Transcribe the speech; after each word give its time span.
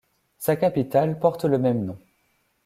Sa 0.39 0.55
capitale 0.55 1.19
porte 1.19 1.45
le 1.45 1.59
même 1.59 1.85
nom. 1.85 1.99